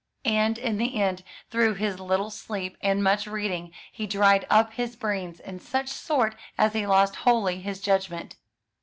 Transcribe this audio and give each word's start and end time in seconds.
And 0.25 0.57
in 0.57 0.77
the 0.77 0.99
end, 0.99 1.23
through 1.51 1.75
his 1.75 1.99
little 1.99 2.31
sleep 2.31 2.75
and 2.81 3.03
much 3.03 3.27
reading, 3.27 3.71
he 3.91 4.07
dried 4.07 4.47
up 4.49 4.73
his 4.73 4.95
brains 4.95 5.39
in 5.39 5.59
such 5.59 5.89
sort 5.89 6.35
as 6.57 6.73
he 6.73 6.87
lost 6.87 7.17
wholly 7.17 7.59
his 7.61 7.79
judgment. 7.79 8.35